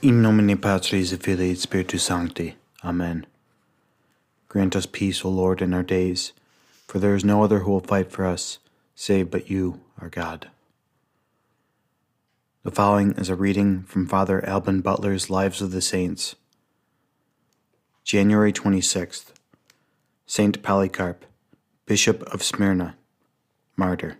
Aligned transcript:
In 0.00 0.22
nomine 0.22 0.56
Patris 0.56 1.12
et 1.12 1.20
Filii 1.20 1.50
et 1.50 1.58
Spiritus 1.58 2.04
Sancti. 2.04 2.54
Amen. 2.84 3.26
Grant 4.48 4.76
us 4.76 4.86
peace, 4.86 5.24
O 5.24 5.28
Lord, 5.28 5.60
in 5.60 5.74
our 5.74 5.82
days, 5.82 6.32
for 6.86 7.00
there 7.00 7.16
is 7.16 7.24
no 7.24 7.42
other 7.42 7.60
who 7.60 7.72
will 7.72 7.80
fight 7.80 8.12
for 8.12 8.24
us, 8.24 8.60
save 8.94 9.28
but 9.28 9.50
you, 9.50 9.80
our 10.00 10.08
God. 10.08 10.50
The 12.62 12.70
following 12.70 13.10
is 13.12 13.28
a 13.28 13.34
reading 13.34 13.82
from 13.82 14.06
Father 14.06 14.48
Alban 14.48 14.82
Butler's 14.82 15.30
Lives 15.30 15.60
of 15.60 15.72
the 15.72 15.82
Saints. 15.82 16.36
January 18.04 18.52
26th. 18.52 19.32
Saint 20.26 20.62
Polycarp, 20.62 21.24
Bishop 21.86 22.22
of 22.32 22.44
Smyrna, 22.44 22.94
Martyr. 23.76 24.18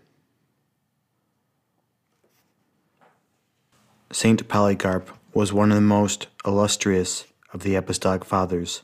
Saint 4.11 4.49
Polycarp 4.49 5.18
was 5.33 5.53
one 5.53 5.71
of 5.71 5.77
the 5.77 5.81
most 5.81 6.29
illustrious 6.45 7.27
of 7.53 7.63
the 7.63 7.75
Apostolic 7.75 8.25
Fathers, 8.25 8.83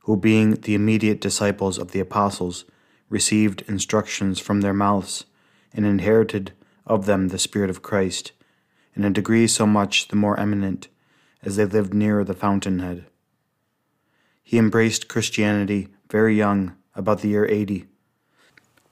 who, 0.00 0.16
being 0.16 0.52
the 0.52 0.74
immediate 0.74 1.20
disciples 1.20 1.78
of 1.78 1.92
the 1.92 2.00
Apostles, 2.00 2.64
received 3.08 3.62
instructions 3.68 4.38
from 4.38 4.60
their 4.60 4.74
mouths 4.74 5.24
and 5.72 5.84
inherited 5.84 6.52
of 6.86 7.06
them 7.06 7.28
the 7.28 7.38
Spirit 7.38 7.70
of 7.70 7.82
Christ, 7.82 8.32
in 8.94 9.04
a 9.04 9.10
degree 9.10 9.46
so 9.46 9.66
much 9.66 10.08
the 10.08 10.16
more 10.16 10.38
eminent 10.38 10.88
as 11.42 11.56
they 11.56 11.64
lived 11.64 11.92
nearer 11.92 12.24
the 12.24 12.34
fountainhead. 12.34 13.04
He 14.42 14.58
embraced 14.58 15.08
Christianity 15.08 15.88
very 16.10 16.36
young, 16.36 16.76
about 16.94 17.20
the 17.20 17.28
year 17.28 17.46
80. 17.46 17.86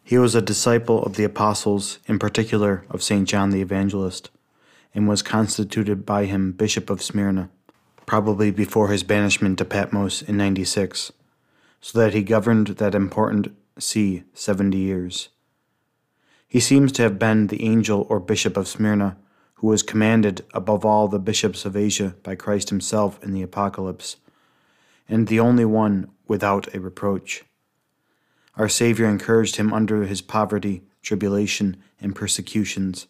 He 0.03 0.19
was 0.19 0.35
a 0.35 0.43
disciple 0.43 1.05
of 1.05 1.15
the 1.15 1.25
apostles, 1.25 1.99
in 2.07 2.19
particular 2.19 2.85
of 2.91 3.03
St. 3.03 3.29
John 3.29 3.51
the 3.51 3.61
Evangelist, 3.61 4.31
and 4.95 5.09
was 5.09 5.23
constituted 5.23 6.05
by 6.05 6.27
him 6.27 6.53
Bishop 6.53 6.91
of 6.91 7.03
Smyrna, 7.03 7.51
probably 8.07 8.51
before 8.51 8.89
his 8.89 9.03
banishment 9.03 9.59
to 9.59 9.65
Patmos 9.65 10.23
in 10.23 10.37
96, 10.37 11.13
so 11.81 11.99
that 11.99 12.15
he 12.15 12.23
governed 12.23 12.69
that 12.69 12.95
important 12.95 13.55
see 13.79 14.25
70 14.35 14.77
years. 14.77 15.29
He 16.47 16.61
seems 16.61 16.93
to 16.93 17.03
have 17.03 17.19
been 17.19 17.47
the 17.47 17.65
angel 17.65 18.07
or 18.11 18.21
bishop 18.21 18.57
of 18.57 18.69
Smyrna, 18.69 19.17
who 19.55 19.69
was 19.69 19.83
commanded 19.83 20.45
above 20.53 20.85
all 20.85 21.09
the 21.09 21.19
bishops 21.19 21.65
of 21.65 21.77
Asia 21.77 22.15
by 22.23 22.35
Christ 22.35 22.69
himself 22.69 23.23
in 23.23 23.33
the 23.33 23.43
Apocalypse, 23.43 24.17
and 25.09 25.29
the 25.29 25.41
only 25.41 25.65
one 25.65 26.11
without 26.27 26.75
a 26.75 26.81
reproach. 26.81 27.45
Our 28.57 28.69
Saviour 28.69 29.09
encouraged 29.09 29.57
him 29.57 29.73
under 29.73 30.05
his 30.05 30.21
poverty, 30.21 30.83
tribulation, 31.01 31.79
and 32.01 32.15
persecutions, 32.15 33.07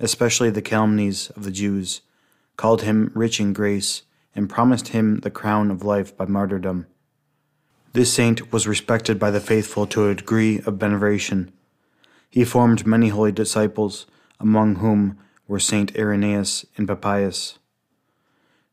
especially 0.00 0.50
the 0.50 0.62
calumnies 0.62 1.30
of 1.30 1.44
the 1.44 1.50
Jews, 1.50 2.00
called 2.56 2.82
him 2.82 3.12
rich 3.14 3.38
in 3.38 3.52
grace, 3.52 4.02
and 4.34 4.50
promised 4.50 4.88
him 4.88 5.20
the 5.20 5.30
crown 5.30 5.70
of 5.70 5.84
life 5.84 6.16
by 6.16 6.24
martyrdom. 6.24 6.86
This 7.92 8.12
saint 8.12 8.52
was 8.52 8.66
respected 8.66 9.18
by 9.18 9.30
the 9.30 9.40
faithful 9.40 9.86
to 9.88 10.08
a 10.08 10.14
degree 10.14 10.60
of 10.64 10.76
veneration. 10.76 11.52
He 12.28 12.44
formed 12.44 12.86
many 12.86 13.08
holy 13.08 13.32
disciples, 13.32 14.06
among 14.38 14.76
whom 14.76 15.18
were 15.46 15.58
Saint 15.58 15.96
Irenaeus 15.96 16.64
and 16.76 16.86
Papias. 16.86 17.58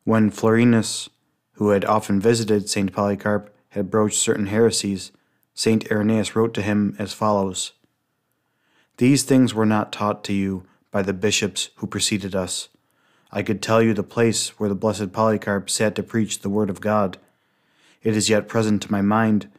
When 0.04 0.30
Florinus, 0.30 1.10
who 1.54 1.70
had 1.70 1.84
often 1.84 2.22
visited 2.22 2.70
Saint 2.70 2.94
Polycarp, 2.94 3.54
had 3.70 3.90
broached 3.90 4.20
certain 4.20 4.48
heresies, 4.48 5.12
Saint 5.56 5.92
Irenaeus 5.92 6.36
wrote 6.36 6.54
to 6.54 6.62
him 6.62 6.96
as 7.00 7.14
follows 7.14 7.74
These 8.98 9.24
things 9.24 9.56
were 9.56 9.66
not 9.66 9.92
taught 9.92 10.24
to 10.26 10.34
you 10.34 10.66
by 10.92 11.02
the 11.02 11.14
bishops 11.14 11.70
who 11.76 11.88
preceded 11.88 12.36
us. 12.36 12.70
I 13.32 13.44
could 13.44 13.62
tell 13.62 13.82
you 13.82 13.94
the 13.94 14.04
place 14.04 14.58
where 14.60 14.70
the 14.70 14.76
blessed 14.76 15.12
Polycarp 15.12 15.70
sat 15.70 15.96
to 15.96 16.04
preach 16.04 16.40
the 16.40 16.50
word 16.50 16.70
of 16.70 16.82
God. 16.82 17.18
It 18.04 18.16
is 18.16 18.30
yet 18.30 18.48
present 18.48 18.82
to 18.84 18.92
my 18.92 19.02
mind, 19.02 19.50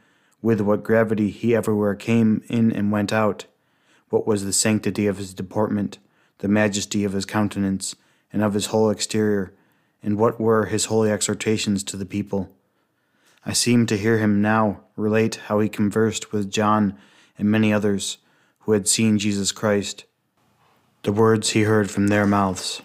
with 0.40 0.60
what 0.60 0.84
gravity 0.84 1.30
he 1.30 1.54
everywhere 1.54 1.94
came 1.94 2.42
in 2.48 2.72
and 2.72 2.92
went 2.92 3.12
out, 3.12 3.46
what 4.08 4.26
was 4.26 4.44
the 4.44 4.52
sanctity 4.52 5.06
of 5.06 5.18
his 5.18 5.34
deportment, 5.34 5.98
the 6.38 6.48
majesty 6.48 7.04
of 7.04 7.12
his 7.12 7.26
countenance, 7.26 7.94
and 8.32 8.42
of 8.42 8.54
his 8.54 8.66
whole 8.66 8.90
exterior, 8.90 9.52
and 10.02 10.16
what 10.16 10.40
were 10.40 10.66
his 10.66 10.86
holy 10.86 11.10
exhortations 11.10 11.82
to 11.82 11.96
the 11.96 12.06
people. 12.06 12.50
I 13.44 13.52
seem 13.52 13.86
to 13.86 13.96
hear 13.96 14.18
him 14.18 14.40
now 14.40 14.80
relate 14.96 15.36
how 15.46 15.60
he 15.60 15.68
conversed 15.68 16.32
with 16.32 16.50
John 16.50 16.96
and 17.36 17.50
many 17.50 17.72
others 17.72 18.18
who 18.60 18.72
had 18.72 18.88
seen 18.88 19.18
Jesus 19.18 19.52
Christ, 19.52 20.04
the 21.03 21.12
words 21.12 21.50
he 21.50 21.62
heard 21.62 21.91
from 21.91 22.09
their 22.09 22.26
mouths. 22.26 22.82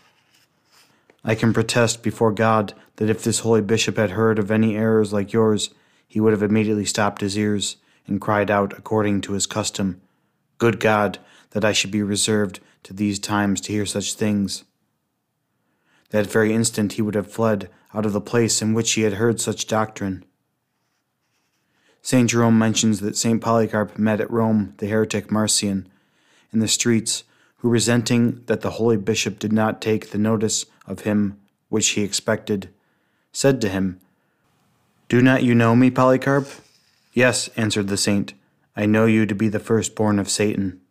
I 1.23 1.35
can 1.35 1.53
protest 1.53 2.03
before 2.03 2.31
God 2.31 2.73
that 2.97 3.09
if 3.09 3.23
this 3.23 3.39
holy 3.39 3.61
bishop 3.61 3.97
had 3.97 4.11
heard 4.11 4.37
of 4.37 4.51
any 4.51 4.75
errors 4.75 5.13
like 5.13 5.33
yours, 5.33 5.69
he 6.07 6.19
would 6.19 6.33
have 6.33 6.43
immediately 6.43 6.85
stopped 6.85 7.21
his 7.21 7.37
ears 7.37 7.77
and 8.05 8.21
cried 8.21 8.51
out 8.51 8.77
according 8.77 9.21
to 9.21 9.33
his 9.33 9.47
custom, 9.47 10.01
Good 10.57 10.79
God, 10.79 11.19
that 11.51 11.65
I 11.65 11.71
should 11.71 11.91
be 11.91 12.03
reserved 12.03 12.59
to 12.83 12.93
these 12.93 13.19
times 13.19 13.61
to 13.61 13.71
hear 13.71 13.85
such 13.85 14.13
things. 14.13 14.63
That 16.09 16.27
very 16.27 16.53
instant 16.53 16.93
he 16.93 17.01
would 17.01 17.15
have 17.15 17.31
fled 17.31 17.69
out 17.93 18.05
of 18.05 18.13
the 18.13 18.21
place 18.21 18.61
in 18.61 18.73
which 18.73 18.91
he 18.93 19.01
had 19.01 19.13
heard 19.13 19.39
such 19.39 19.67
doctrine. 19.67 20.25
St. 22.01 22.29
Jerome 22.29 22.59
mentions 22.59 22.99
that 22.99 23.15
St. 23.15 23.41
Polycarp 23.41 23.97
met 23.97 24.19
at 24.19 24.29
Rome 24.29 24.73
the 24.77 24.87
heretic 24.87 25.31
Marcion 25.31 25.87
in 26.51 26.59
the 26.59 26.67
streets, 26.67 27.23
who, 27.63 27.69
resenting 27.69 28.43
that 28.47 28.59
the 28.59 28.71
holy 28.71 28.97
bishop 28.97 29.39
did 29.39 29.53
not 29.53 29.81
take 29.81 30.09
the 30.09 30.17
notice 30.17 30.65
of 30.85 30.99
him 30.99 31.39
which 31.69 31.89
he 31.89 32.03
expected, 32.03 32.69
said 33.31 33.61
to 33.61 33.69
him, 33.69 33.99
Do 35.07 35.21
not 35.21 35.43
you 35.43 35.55
know 35.55 35.73
me, 35.75 35.89
Polycarp? 35.89 36.47
Yes, 37.13 37.47
answered 37.55 37.87
the 37.87 37.97
saint, 37.97 38.33
I 38.75 38.85
know 38.85 39.05
you 39.05 39.25
to 39.25 39.33
be 39.33 39.47
the 39.47 39.59
firstborn 39.59 40.19
of 40.19 40.29
Satan. 40.29 40.81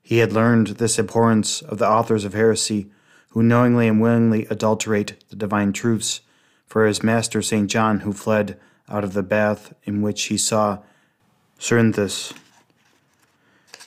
He 0.00 0.18
had 0.18 0.32
learned 0.32 0.68
this 0.68 0.98
abhorrence 0.98 1.60
of 1.60 1.78
the 1.78 1.88
authors 1.88 2.24
of 2.24 2.34
heresy, 2.34 2.90
who 3.30 3.42
knowingly 3.42 3.88
and 3.88 4.00
willingly 4.00 4.46
adulterate 4.48 5.22
the 5.28 5.36
divine 5.36 5.72
truths, 5.72 6.20
for 6.66 6.86
his 6.86 7.02
master 7.02 7.42
St. 7.42 7.68
John, 7.68 8.00
who 8.00 8.12
fled 8.12 8.58
out 8.88 9.02
of 9.02 9.12
the 9.12 9.22
bath 9.22 9.74
in 9.84 10.02
which 10.02 10.24
he 10.24 10.38
saw 10.38 10.78
Cerinthus. 11.58 12.32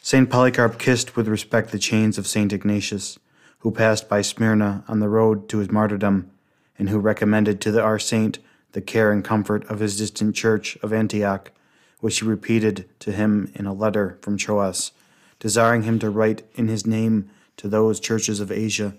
St. 0.04 0.32
Polycarp 0.32 0.80
kissed 0.80 1.16
with 1.16 1.28
respect 1.28 1.72
the 1.72 1.78
chains 1.78 2.18
of 2.18 2.26
St. 2.26 2.52
Ignatius, 2.52 3.20
who 3.60 3.70
passed 3.70 4.10
by 4.10 4.24
Smyrna 4.24 4.84
on 4.88 5.00
the 5.00 5.08
road 5.08 5.48
to 5.50 5.60
his 5.60 5.70
martyrdom, 5.70 6.32
and 6.80 6.90
who 6.90 6.98
recommended 6.98 7.62
to 7.62 7.72
the, 7.72 7.84
our 7.84 8.00
saint 8.00 8.40
the 8.72 8.82
care 8.82 9.12
and 9.12 9.24
comfort 9.24 9.64
of 9.70 9.78
his 9.78 10.00
distant 10.00 10.36
church 10.36 10.76
of 10.82 10.92
Antioch, 10.92 11.52
which 12.00 12.20
he 12.20 12.26
repeated 12.26 12.90
to 12.98 13.12
him 13.12 13.52
in 13.54 13.68
a 13.68 13.74
letter 13.74 14.18
from 14.24 14.38
Troas, 14.38 14.92
desiring 15.40 15.84
him 15.84 16.00
to 16.00 16.10
write 16.10 16.42
in 16.56 16.68
his 16.68 16.88
name 16.88 17.30
to 17.58 17.68
those 17.68 18.00
churches 18.00 18.40
of 18.40 18.52
Asia, 18.52 18.96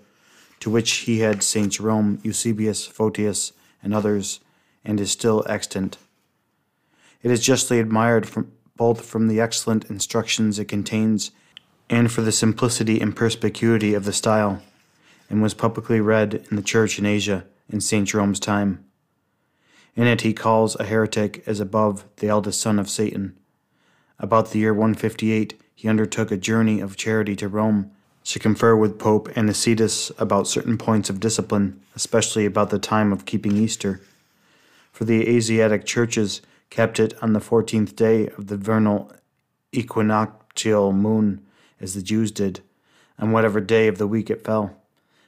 to 0.61 0.69
which 0.69 0.91
he 0.99 1.19
had 1.19 1.43
St. 1.43 1.73
Jerome, 1.73 2.19
Eusebius, 2.23 2.85
Photius, 2.85 3.51
and 3.83 3.93
others, 3.93 4.39
and 4.85 5.01
is 5.01 5.11
still 5.11 5.43
extant. 5.49 5.97
It 7.21 7.29
is 7.29 7.43
justly 7.43 7.81
admired 7.81 8.25
from, 8.25 8.53
both 8.75 9.05
from 9.05 9.27
the 9.27 9.39
excellent 9.39 9.89
instructions 9.89 10.59
it 10.59 10.65
contains 10.65 11.31
and 11.89 12.11
for 12.11 12.21
the 12.21 12.31
simplicity 12.31 12.99
and 12.99 13.15
perspicuity 13.15 13.93
of 13.93 14.05
the 14.05 14.13
style, 14.13 14.61
and 15.29 15.41
was 15.41 15.53
publicly 15.53 15.99
read 15.99 16.45
in 16.49 16.55
the 16.55 16.61
church 16.61 16.97
in 16.97 17.05
Asia 17.05 17.45
in 17.69 17.81
St. 17.81 18.07
Jerome's 18.07 18.39
time. 18.39 18.83
In 19.95 20.07
it 20.07 20.21
he 20.21 20.33
calls 20.33 20.75
a 20.75 20.85
heretic 20.85 21.43
as 21.45 21.59
above 21.59 22.05
the 22.17 22.27
eldest 22.27 22.59
son 22.59 22.79
of 22.79 22.89
Satan. 22.89 23.37
About 24.17 24.51
the 24.51 24.59
year 24.59 24.73
158, 24.73 25.59
he 25.75 25.87
undertook 25.87 26.31
a 26.31 26.37
journey 26.37 26.79
of 26.79 26.97
charity 26.97 27.35
to 27.35 27.47
Rome 27.47 27.91
to 28.25 28.39
confer 28.39 28.75
with 28.75 28.97
Pope 28.97 29.27
Anicetus 29.35 30.11
about 30.17 30.47
certain 30.47 30.77
points 30.77 31.09
of 31.09 31.19
discipline, 31.19 31.81
especially 31.95 32.45
about 32.45 32.69
the 32.69 32.79
time 32.79 33.11
of 33.11 33.25
keeping 33.25 33.57
Easter 33.57 34.01
for 34.93 35.05
the 35.05 35.27
Asiatic 35.27 35.85
churches 35.85 36.41
kept 36.73 36.99
it 36.99 37.13
on 37.21 37.33
the 37.33 37.39
fourteenth 37.39 37.95
day 37.95 38.27
of 38.29 38.47
the 38.47 38.57
vernal 38.57 39.11
equinoctial 39.71 40.91
moon, 40.91 41.39
as 41.79 41.93
the 41.93 42.01
Jews 42.01 42.31
did, 42.31 42.61
on 43.19 43.31
whatever 43.31 43.61
day 43.61 43.87
of 43.87 43.99
the 43.99 44.07
week 44.07 44.31
it 44.31 44.43
fell, 44.43 44.75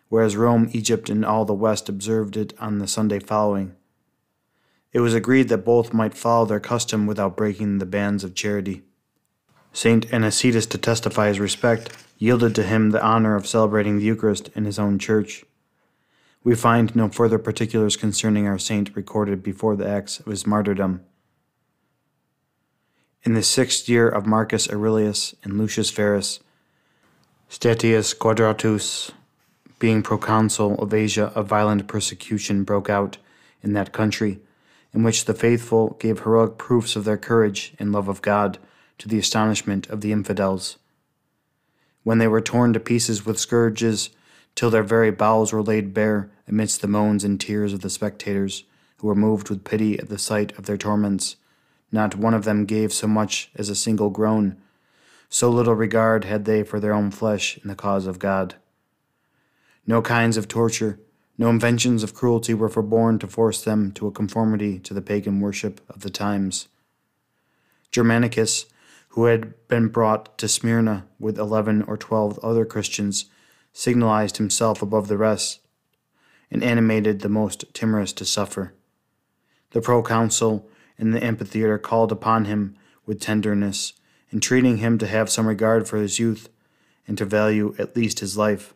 whereas 0.09 0.35
Rome, 0.35 0.67
Egypt, 0.71 1.07
and 1.07 1.23
all 1.23 1.45
the 1.45 1.53
West 1.53 1.87
observed 1.87 2.35
it 2.35 2.55
on 2.59 2.79
the 2.79 2.87
Sunday 2.87 3.19
following. 3.19 3.75
It 4.91 5.01
was 5.01 5.13
agreed 5.13 5.49
that 5.49 5.63
both 5.63 5.93
might 5.93 6.17
follow 6.17 6.47
their 6.47 6.59
custom 6.59 7.05
without 7.05 7.37
breaking 7.37 7.77
the 7.77 7.85
bands 7.85 8.23
of 8.23 8.33
charity. 8.33 8.81
Saint 9.71 10.07
Anicetus, 10.11 10.65
to 10.69 10.79
testify 10.79 11.27
his 11.27 11.39
respect, 11.39 11.95
yielded 12.17 12.55
to 12.55 12.63
him 12.63 12.89
the 12.89 13.03
honor 13.03 13.35
of 13.35 13.45
celebrating 13.45 13.99
the 13.99 14.05
Eucharist 14.05 14.49
in 14.55 14.65
his 14.65 14.79
own 14.79 14.97
church. 14.97 15.45
We 16.43 16.55
find 16.55 16.95
no 16.95 17.07
further 17.09 17.37
particulars 17.37 17.97
concerning 17.97 18.47
our 18.47 18.57
saint 18.57 18.95
recorded 18.95 19.43
before 19.43 19.75
the 19.75 19.87
acts 19.87 20.19
of 20.19 20.25
his 20.25 20.47
martyrdom. 20.47 21.01
In 23.25 23.33
the 23.33 23.41
sixth 23.41 23.89
year 23.89 24.07
of 24.07 24.27
Marcus 24.27 24.69
Aurelius 24.69 25.33
and 25.43 25.57
Lucius 25.57 25.89
Verus, 25.89 26.41
Statius 27.49 28.13
Quadratus 28.13 29.09
being 29.79 30.03
proconsul 30.03 30.75
of 30.75 30.93
Asia, 30.93 31.31
a 31.33 31.41
violent 31.41 31.87
persecution 31.87 32.63
broke 32.63 32.87
out 32.87 33.17
in 33.63 33.73
that 33.73 33.91
country, 33.91 34.41
in 34.93 35.01
which 35.01 35.25
the 35.25 35.33
faithful 35.33 35.97
gave 35.99 36.19
heroic 36.19 36.59
proofs 36.59 36.95
of 36.95 37.03
their 37.03 37.17
courage 37.17 37.73
and 37.79 37.91
love 37.91 38.07
of 38.07 38.21
God 38.21 38.59
to 38.99 39.07
the 39.07 39.17
astonishment 39.17 39.89
of 39.89 40.01
the 40.01 40.11
infidels. 40.11 40.77
When 42.03 42.19
they 42.19 42.27
were 42.27 42.41
torn 42.41 42.73
to 42.73 42.79
pieces 42.79 43.25
with 43.25 43.39
scourges, 43.39 44.11
till 44.53 44.69
their 44.69 44.83
very 44.83 45.09
bowels 45.09 45.51
were 45.51 45.63
laid 45.63 45.95
bare 45.95 46.29
amidst 46.47 46.81
the 46.81 46.87
moans 46.87 47.23
and 47.23 47.41
tears 47.41 47.73
of 47.73 47.81
the 47.81 47.89
spectators, 47.89 48.65
who 48.97 49.07
were 49.07 49.15
moved 49.15 49.49
with 49.49 49.63
pity 49.63 49.97
at 49.97 50.09
the 50.09 50.19
sight 50.19 50.55
of 50.59 50.67
their 50.67 50.77
torments, 50.77 51.37
not 51.95 52.15
one 52.15 52.35
of 52.35 52.43
them 52.43 52.65
gave 52.65 52.93
so 52.93 53.07
much 53.07 53.49
as 53.55 53.69
a 53.69 53.75
single 53.75 54.11
groan. 54.11 54.57
So 55.29 55.49
little 55.49 55.73
regard 55.73 56.25
had 56.25 56.45
they 56.45 56.61
for 56.61 56.79
their 56.79 56.93
own 56.93 57.09
flesh 57.09 57.57
in 57.57 57.67
the 57.67 57.75
cause 57.75 58.05
of 58.05 58.19
God. 58.19 58.55
No 59.87 60.01
kinds 60.01 60.37
of 60.37 60.47
torture, 60.47 60.99
no 61.37 61.49
inventions 61.49 62.03
of 62.03 62.13
cruelty 62.13 62.53
were 62.53 62.69
forborne 62.69 63.17
to 63.19 63.27
force 63.27 63.63
them 63.63 63.91
to 63.93 64.07
a 64.07 64.11
conformity 64.11 64.77
to 64.79 64.93
the 64.93 65.01
pagan 65.01 65.39
worship 65.39 65.81
of 65.89 66.01
the 66.01 66.09
times. 66.09 66.67
Germanicus, 67.91 68.65
who 69.09 69.25
had 69.25 69.53
been 69.67 69.87
brought 69.87 70.37
to 70.37 70.47
Smyrna 70.47 71.05
with 71.19 71.39
eleven 71.39 71.81
or 71.83 71.97
twelve 71.97 72.37
other 72.39 72.65
Christians, 72.65 73.25
signalized 73.73 74.37
himself 74.37 74.81
above 74.81 75.07
the 75.07 75.17
rest, 75.17 75.59
and 76.51 76.63
animated 76.63 77.21
the 77.21 77.29
most 77.29 77.73
timorous 77.73 78.13
to 78.13 78.25
suffer. 78.25 78.73
The 79.71 79.81
proconsul 79.81 80.69
in 80.97 81.11
the 81.11 81.23
amphitheatre 81.23 81.77
called 81.77 82.11
upon 82.11 82.45
him 82.45 82.75
with 83.05 83.19
tenderness, 83.19 83.93
entreating 84.33 84.77
him 84.77 84.97
to 84.97 85.07
have 85.07 85.29
some 85.29 85.47
regard 85.47 85.87
for 85.87 85.97
his 85.97 86.19
youth, 86.19 86.49
and 87.07 87.17
to 87.17 87.25
value 87.25 87.75
at 87.77 87.95
least 87.95 88.19
his 88.19 88.37
life. 88.37 88.73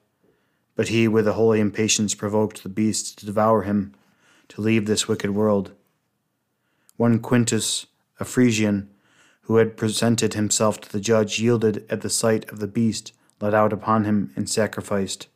But 0.75 0.89
he, 0.89 1.07
with 1.07 1.27
a 1.27 1.33
holy 1.33 1.59
impatience, 1.59 2.15
provoked 2.15 2.63
the 2.63 2.69
beasts 2.69 3.13
to 3.15 3.25
devour 3.25 3.63
him, 3.63 3.93
to 4.49 4.61
leave 4.61 4.85
this 4.85 5.07
wicked 5.07 5.31
world. 5.31 5.71
One 6.97 7.19
Quintus, 7.19 7.87
a 8.19 8.25
Phrygian, 8.25 8.89
who 9.41 9.57
had 9.57 9.77
presented 9.77 10.33
himself 10.33 10.79
to 10.81 10.91
the 10.91 10.99
judge, 10.99 11.39
yielded 11.39 11.85
at 11.89 12.01
the 12.01 12.09
sight 12.09 12.49
of 12.51 12.59
the 12.59 12.67
beast 12.67 13.13
let 13.41 13.53
out 13.53 13.73
upon 13.73 14.05
him 14.05 14.31
and 14.35 14.49
sacrificed. 14.49 15.27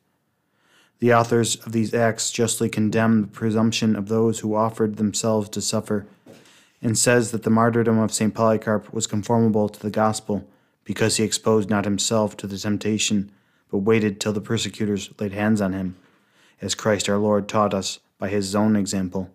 The 1.00 1.14
authors 1.14 1.56
of 1.66 1.72
these 1.72 1.94
acts 1.94 2.32
justly 2.32 2.70
condemn 2.70 3.22
the 3.22 3.28
presumption 3.28 3.96
of 3.96 4.08
those 4.08 4.40
who 4.40 4.56
offered 4.56 4.98
themselves 4.98 5.50
to 5.50 5.62
suffer, 5.62 6.06
and 6.84 6.98
says 6.98 7.32
that 7.32 7.44
the 7.44 7.50
martyrdom 7.50 7.98
of 7.98 8.14
St. 8.14 8.36
Polycarp 8.36 8.94
was 8.94 9.08
conformable 9.08 9.70
to 9.70 9.80
the 9.80 9.90
gospel, 9.90 10.48
because 10.84 11.18
he 11.18 11.24
exposed 11.24 11.70
not 11.70 11.86
himself 11.86 12.36
to 12.38 12.46
the 12.46 12.58
temptation 12.58 13.32
but 13.72 13.80
waited 13.80 14.20
till 14.20 14.34
the 14.34 14.42
persecutors 14.42 15.10
laid 15.20 15.32
hands 15.32 15.60
on 15.60 15.74
him, 15.74 15.96
as 16.62 16.76
Christ 16.76 17.10
our 17.10 17.18
Lord 17.18 17.48
taught 17.48 17.74
us 17.74 18.00
by 18.20 18.30
his 18.30 18.54
own 18.54 18.76
example. 18.76 19.32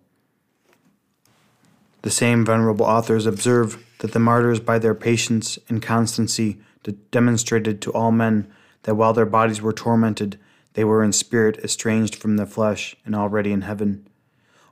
The 2.03 2.09
same 2.09 2.45
venerable 2.45 2.85
authors 2.85 3.25
observe 3.25 3.83
that 3.97 4.13
the 4.13 4.19
martyrs, 4.19 4.61
by 4.61 4.79
their 4.79 4.95
patience 4.95 5.59
and 5.67 5.81
constancy, 5.81 6.61
demonstrated 7.11 7.81
to 7.81 7.91
all 7.91 8.11
men 8.11 8.47
that 8.83 8.95
while 8.95 9.11
their 9.11 9.25
bodies 9.25 9.61
were 9.61 9.73
tormented, 9.73 10.39
they 10.73 10.85
were 10.85 11.03
in 11.03 11.11
spirit 11.11 11.59
estranged 11.63 12.15
from 12.15 12.37
the 12.37 12.45
flesh 12.45 12.95
and 13.05 13.13
already 13.13 13.51
in 13.51 13.63
heaven, 13.63 14.07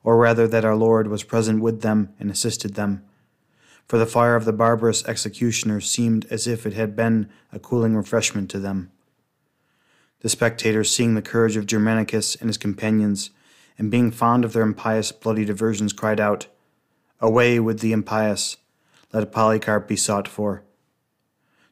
or 0.08 0.16
rather 0.16 0.48
that 0.48 0.64
our 0.64 0.78
Lord 0.78 1.10
was 1.10 1.26
present 1.26 1.62
with 1.62 1.82
them 1.82 2.14
and 2.18 2.32
assisted 2.32 2.76
them. 2.76 3.04
For 3.90 3.98
the 3.98 4.06
fire 4.06 4.38
of 4.38 4.46
the 4.46 4.54
barbarous 4.54 5.04
executioners 5.06 5.92
seemed 5.92 6.26
as 6.30 6.48
if 6.48 6.66
it 6.66 6.72
had 6.72 6.96
been 6.96 7.30
a 7.52 7.60
cooling 7.60 7.94
refreshment 7.94 8.50
to 8.52 8.60
them. 8.60 8.90
The 10.22 10.30
spectators, 10.30 10.90
seeing 10.90 11.16
the 11.16 11.22
courage 11.22 11.58
of 11.58 11.66
Germanicus 11.66 12.38
and 12.38 12.48
his 12.48 12.58
companions, 12.58 13.32
and 13.78 13.92
being 13.92 14.12
fond 14.12 14.46
of 14.46 14.54
their 14.54 14.64
impious 14.64 15.12
bloody 15.12 15.44
diversions, 15.44 15.92
cried 15.92 16.22
out, 16.22 16.48
Away 17.20 17.60
with 17.60 17.82
the 17.82 17.92
impious! 17.92 18.56
Let 19.12 19.34
Polycarp 19.34 19.90
be 19.90 19.98
sought 19.98 20.30
for. 20.30 20.64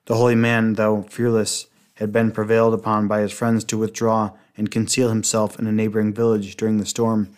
The 0.08 0.16
holy 0.16 0.36
man, 0.36 0.74
though 0.74 1.04
fearless, 1.04 1.68
had 1.94 2.12
been 2.12 2.34
prevailed 2.34 2.74
upon 2.74 3.08
by 3.08 3.22
his 3.22 3.32
friends 3.32 3.64
to 3.64 3.78
withdraw 3.78 4.32
and 4.58 4.70
conceal 4.70 5.08
himself 5.08 5.58
in 5.58 5.68
a 5.68 5.72
neighboring 5.72 6.14
village 6.14 6.58
during 6.58 6.80
the 6.80 6.86
storm, 6.86 7.30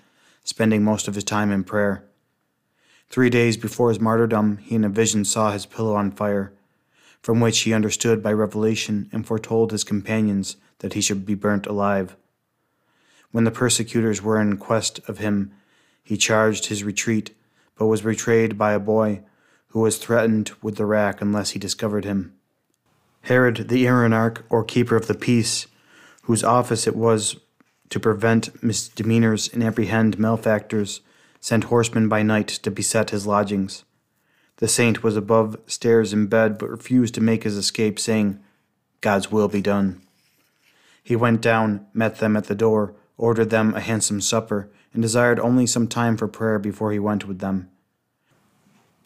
spending 0.48 0.82
most 0.82 1.10
of 1.10 1.16
his 1.16 1.26
time 1.26 1.52
in 1.52 1.62
prayer. 1.62 2.06
Three 3.10 3.30
days 3.30 3.58
before 3.58 3.90
his 3.90 4.00
martyrdom, 4.00 4.60
he 4.60 4.76
in 4.76 4.86
a 4.86 4.90
vision 4.90 5.26
saw 5.26 5.52
his 5.52 5.66
pillow 5.66 5.94
on 5.94 6.10
fire, 6.10 6.54
from 7.22 7.42
which 7.42 7.60
he 7.60 7.74
understood 7.74 8.24
by 8.24 8.32
revelation 8.32 9.10
and 9.12 9.28
foretold 9.28 9.74
his 9.74 9.84
companions 9.84 10.56
that 10.80 10.94
he 10.94 11.02
should 11.02 11.26
be 11.26 11.36
burnt 11.36 11.68
alive. 11.68 12.16
When 13.32 13.44
the 13.44 13.52
persecutors 13.52 14.22
were 14.22 14.40
in 14.40 14.56
quest 14.56 15.02
of 15.10 15.18
him, 15.18 15.52
he 16.02 16.16
charged 16.16 16.68
his 16.68 16.82
retreat, 16.82 17.36
but 17.78 17.88
was 17.88 18.04
betrayed 18.04 18.58
by 18.58 18.72
a 18.72 18.80
boy 18.80 19.24
who 19.70 19.82
was 19.82 19.98
threatened 19.98 20.52
with 20.62 20.78
the 20.78 20.86
rack 20.86 21.20
unless 21.20 21.50
he 21.50 21.60
discovered 21.60 22.06
him. 22.06 22.34
Herod, 23.24 23.68
the 23.68 23.84
Irenarch, 23.84 24.44
or 24.50 24.64
keeper 24.64 24.96
of 24.96 25.08
the 25.08 25.14
peace, 25.14 25.68
whose 26.24 26.42
office 26.42 26.88
it 26.88 26.96
was 26.96 27.36
to 27.90 28.00
prevent 28.00 28.62
misdemeanors 28.64 29.48
and 29.54 29.64
apprehend 29.64 30.20
malefactors, 30.20 31.02
sent 31.40 31.66
horsemen 31.66 32.10
by 32.10 32.24
night 32.24 32.48
to 32.48 32.72
beset 32.72 33.12
his 33.12 33.28
lodgings. 33.28 33.84
The 34.58 34.68
saint 34.68 35.04
was 35.04 35.16
above 35.16 35.58
stairs 35.68 36.14
in 36.14 36.28
bed, 36.28 36.58
but 36.58 36.70
refused 36.70 37.14
to 37.16 37.22
make 37.22 37.44
his 37.44 37.56
escape, 37.56 38.00
saying, 38.00 38.40
God's 39.02 39.32
will 39.32 39.48
be 39.48 39.62
done. 39.62 40.02
He 41.04 41.16
went 41.16 41.42
down, 41.42 41.86
met 41.94 42.18
them 42.18 42.36
at 42.36 42.46
the 42.46 42.56
door, 42.56 42.94
ordered 43.18 43.50
them 43.50 43.74
a 43.76 43.80
handsome 43.80 44.20
supper, 44.20 44.70
and 44.94 45.02
desired 45.02 45.40
only 45.40 45.68
some 45.68 45.88
time 45.88 46.18
for 46.18 46.28
prayer 46.28 46.60
before 46.60 46.92
he 46.92 47.00
went 47.00 47.28
with 47.28 47.40
them. 47.40 47.70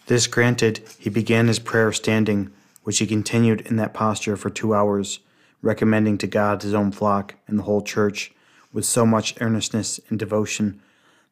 This 0.08 0.26
granted, 0.26 0.82
he 0.98 1.10
began 1.10 1.48
his 1.48 1.60
prayer 1.60 1.92
standing, 1.92 2.52
which 2.84 3.00
he 3.00 3.06
continued 3.06 3.62
in 3.62 3.76
that 3.76 3.94
posture 3.94 4.36
for 4.36 4.50
two 4.50 4.74
hours, 4.74 5.20
recommending 5.62 6.18
to 6.18 6.28
God 6.28 6.64
his 6.64 6.74
own 6.74 6.92
flock 6.92 7.36
and 7.48 7.60
the 7.60 7.64
whole 7.64 7.82
church 7.82 8.32
with 8.74 8.86
so 8.86 9.06
much 9.06 9.36
earnestness 9.42 10.00
and 10.10 10.18
devotion 10.18 10.82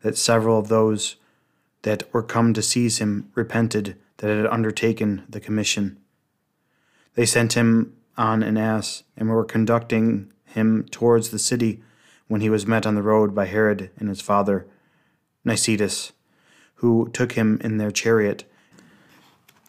that 0.01 0.18
several 0.18 0.57
of 0.57 0.68
those 0.68 1.15
that 1.83 2.12
were 2.13 2.24
come 2.24 2.53
to 2.53 2.62
seize 2.62 3.00
him 3.00 3.31
repented 3.36 3.96
that 4.17 4.36
had 4.36 4.46
undertaken 4.48 5.24
the 5.29 5.39
commission. 5.39 5.98
They 7.15 7.25
sent 7.25 7.53
him 7.53 7.96
on 8.17 8.43
an 8.43 8.58
ass 8.58 9.03
and 9.15 9.29
were 9.29 9.46
conducting 9.46 10.31
him 10.46 10.86
towards 10.91 11.29
the 11.29 11.39
city 11.39 11.81
when 12.27 12.41
he 12.41 12.50
was 12.50 12.67
met 12.67 12.86
on 12.86 12.96
the 12.96 13.01
road 13.01 13.34
by 13.34 13.46
Herod 13.46 13.89
and 13.98 14.10
his 14.10 14.22
father, 14.22 14.67
Nicetas, 15.46 16.12
who 16.75 17.10
took 17.13 17.34
him 17.34 17.60
in 17.63 17.77
their 17.77 17.91
chariot 17.91 18.43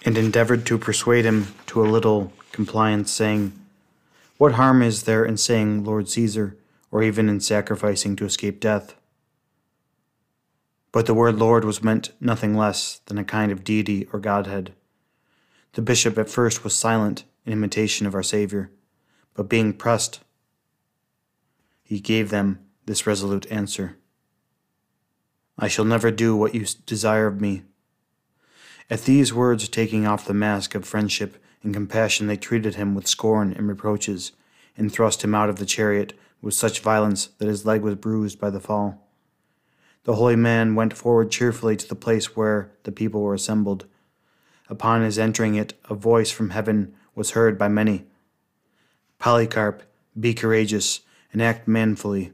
and 0.05 0.17
endeavored 0.17 0.67
to 0.67 0.79
persuade 0.79 1.25
him 1.25 1.55
to 1.67 1.83
a 1.83 1.87
little 1.87 2.33
compliance, 2.53 3.11
saying, 3.11 3.53
What 4.39 4.53
harm 4.53 4.83
is 4.83 5.05
there 5.05 5.25
in 5.25 5.37
saying 5.37 5.85
Lord 5.85 6.09
Caesar, 6.09 6.57
or 6.91 7.03
even 7.03 7.29
in 7.29 7.41
sacrificing 7.41 8.17
to 8.17 8.25
escape 8.25 8.61
death? 8.61 8.95
But 10.93 11.07
the 11.07 11.15
word 11.15 11.37
Lord 11.37 11.65
was 11.65 11.83
meant 11.83 12.13
nothing 12.21 12.57
less 12.57 13.01
than 13.07 13.19
a 13.19 13.25
kind 13.25 13.53
of 13.53 13.65
deity 13.65 14.09
or 14.13 14.19
Godhead. 14.19 14.75
The 15.75 15.83
bishop 15.83 16.19
at 16.19 16.29
first 16.29 16.65
was 16.65 16.75
silent 16.75 17.25
in 17.47 17.53
imitation 17.53 18.07
of 18.07 18.15
our 18.15 18.23
Saviour, 18.23 18.71
but 19.35 19.49
being 19.49 19.73
pressed 19.73 20.21
he 21.91 21.99
gave 21.99 22.31
them 22.31 22.61
this 22.87 23.05
resolute 23.05 23.51
answer 23.51 23.97
I 25.59 25.67
shall 25.67 25.85
never 25.85 26.13
do 26.13 26.37
what 26.37 26.55
you 26.55 26.65
desire 26.87 27.27
of 27.27 27.41
me. 27.41 27.65
At 28.89 29.03
these 29.03 29.35
words, 29.35 29.69
taking 29.69 30.07
off 30.07 30.25
the 30.25 30.33
mask 30.33 30.77
of 30.77 30.85
friendship 30.85 31.37
and 31.63 31.75
compassion, 31.75 32.29
they 32.29 32.37
treated 32.37 32.77
him 32.77 32.95
with 32.95 33.09
scorn 33.09 33.53
and 33.53 33.69
reproaches, 33.69 34.31
and 34.77 34.91
thrust 34.91 35.23
him 35.23 35.35
out 35.35 35.51
of 35.51 35.57
the 35.57 35.67
chariot 35.67 36.15
with 36.43 36.55
such 36.55 36.81
violence 36.81 37.27
that 37.39 37.49
his 37.49 37.67
leg 37.67 37.83
was 37.83 37.95
bruised 37.95 38.41
by 38.41 38.51
the 38.51 38.61
fall. 38.61 39.07
The 40.05 40.15
holy 40.15 40.37
man 40.37 40.75
went 40.75 40.97
forward 40.97 41.31
cheerfully 41.31 41.77
to 41.77 41.87
the 41.87 41.95
place 41.95 42.35
where 42.35 42.73
the 42.85 42.93
people 42.93 43.21
were 43.21 43.35
assembled. 43.35 43.87
Upon 44.69 45.03
his 45.03 45.19
entering 45.19 45.55
it, 45.55 45.75
a 45.89 45.95
voice 45.95 46.31
from 46.31 46.51
heaven 46.51 46.95
was 47.15 47.33
heard 47.33 47.59
by 47.59 47.69
many 47.69 48.07
Polycarp, 49.19 49.83
be 50.19 50.33
courageous 50.33 51.01
and 51.33 51.43
act 51.43 51.69
manfully. 51.69 52.33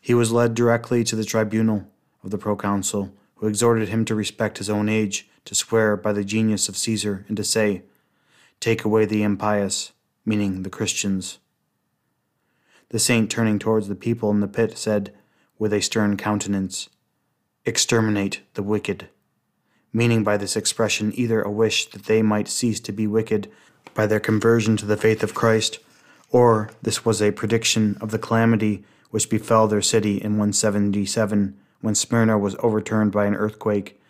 He 0.00 0.12
was 0.12 0.32
led 0.32 0.54
directly 0.54 1.04
to 1.04 1.14
the 1.14 1.24
tribunal 1.24 1.86
of 2.24 2.30
the 2.30 2.38
proconsul, 2.38 3.14
who 3.36 3.46
exhorted 3.46 3.88
him 3.88 4.04
to 4.06 4.14
respect 4.14 4.58
his 4.58 4.68
own 4.68 4.88
age, 4.88 5.28
to 5.44 5.54
swear 5.54 5.96
by 5.96 6.12
the 6.12 6.24
genius 6.24 6.68
of 6.68 6.76
Caesar, 6.76 7.24
and 7.28 7.36
to 7.36 7.44
say, 7.44 7.84
Take 8.58 8.84
away 8.84 9.04
the 9.04 9.22
impious, 9.22 9.92
meaning 10.26 10.62
the 10.62 10.70
Christians. 10.70 11.38
The 12.90 12.98
saint, 12.98 13.30
turning 13.30 13.58
towards 13.58 13.88
the 13.88 13.94
people 13.94 14.30
in 14.30 14.40
the 14.40 14.48
pit, 14.48 14.78
said, 14.78 15.12
with 15.58 15.72
a 15.72 15.80
stern 15.80 16.16
countenance, 16.16 16.88
Exterminate 17.66 18.42
the 18.54 18.62
wicked, 18.62 19.08
meaning 19.92 20.22
by 20.22 20.36
this 20.36 20.54
expression 20.54 21.12
either 21.14 21.40
a 21.40 21.50
wish 21.50 21.86
that 21.90 22.04
they 22.04 22.20
might 22.20 22.48
cease 22.48 22.78
to 22.80 22.92
be 22.92 23.06
wicked 23.06 23.50
by 23.94 24.06
their 24.06 24.20
conversion 24.20 24.76
to 24.76 24.84
the 24.84 24.98
faith 24.98 25.22
of 25.22 25.34
Christ, 25.34 25.78
Or 26.30 26.70
this 26.82 27.04
was 27.04 27.22
a 27.22 27.30
prediction 27.30 27.96
of 28.00 28.10
the 28.10 28.18
calamity 28.18 28.84
which 29.10 29.30
befell 29.30 29.68
their 29.68 29.80
city 29.80 30.16
in 30.16 30.32
177 30.32 31.56
when 31.80 31.94
Smyrna 31.94 32.36
was 32.36 32.56
overturned 32.58 33.12
by 33.12 33.26
an 33.26 33.36
earthquake, 33.36 34.00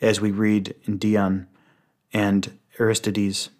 as 0.00 0.20
we 0.20 0.30
read 0.30 0.74
in 0.84 0.96
Dion 0.96 1.46
and 2.12 2.58
Aristides. 2.80 3.50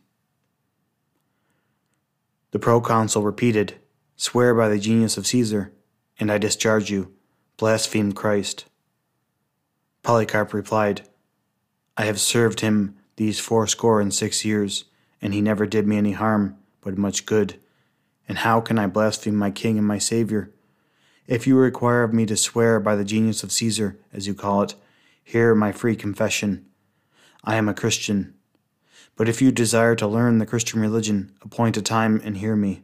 The 2.53 2.59
proconsul 2.59 3.23
repeated, 3.23 3.75
Swear 4.21 4.53
by 4.53 4.69
the 4.69 4.81
genius 4.81 5.17
of 5.17 5.29
Caesar, 5.29 5.73
and 6.19 6.33
I 6.33 6.39
discharge 6.39 6.91
you. 6.91 7.15
Blaspheme 7.57 8.11
Christ. 8.11 8.65
Polycarp 10.03 10.53
replied, 10.53 11.03
I 11.97 12.07
have 12.07 12.19
served 12.19 12.59
him 12.59 12.97
these 13.15 13.39
fourscore 13.39 14.01
and 14.01 14.13
six 14.13 14.45
years, 14.45 14.87
and 15.23 15.33
he 15.33 15.41
never 15.41 15.67
did 15.67 15.87
me 15.87 15.97
any 15.97 16.13
harm, 16.13 16.59
but 16.81 16.99
much 16.99 17.27
good. 17.27 17.61
And 18.29 18.39
how 18.39 18.61
can 18.61 18.77
I 18.77 18.89
blaspheme 18.89 19.37
my 19.37 19.53
king 19.53 19.79
and 19.79 19.87
my 19.87 19.99
Saviour? 19.99 20.51
If 21.29 21.47
you 21.47 21.57
require 21.57 22.03
of 22.03 22.13
me 22.13 22.27
to 22.27 22.37
swear 22.37 22.81
by 22.81 22.97
the 22.97 23.05
genius 23.05 23.45
of 23.45 23.53
Caesar, 23.53 24.01
as 24.13 24.27
you 24.27 24.35
call 24.35 24.63
it, 24.63 24.75
hear 25.23 25.55
my 25.55 25.71
free 25.71 25.95
confession. 25.95 26.67
I 27.45 27.55
am 27.55 27.69
a 27.69 27.75
Christian. 27.75 28.35
But 29.15 29.29
if 29.29 29.41
you 29.41 29.53
desire 29.53 29.95
to 29.95 30.09
learn 30.09 30.39
the 30.39 30.47
Christian 30.47 30.81
religion, 30.81 31.35
appoint 31.41 31.77
a 31.77 31.83
time 31.83 32.21
and 32.25 32.39
hear 32.39 32.57
me. 32.57 32.83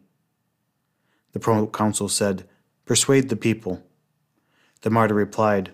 The 1.34 1.40
proconsul 1.40 2.08
said, 2.08 2.48
Persuade 2.86 3.28
the 3.28 3.36
people. 3.36 3.82
The 4.82 4.90
martyr 4.90 5.14
replied, 5.14 5.72